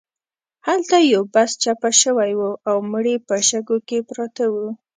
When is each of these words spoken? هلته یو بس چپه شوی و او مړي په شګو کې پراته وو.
هلته 0.67 0.95
یو 1.13 1.21
بس 1.33 1.51
چپه 1.63 1.89
شوی 2.01 2.31
و 2.39 2.41
او 2.69 2.77
مړي 2.91 3.15
په 3.27 3.35
شګو 3.49 3.77
کې 3.87 3.97
پراته 4.09 4.45
وو. 4.53 4.67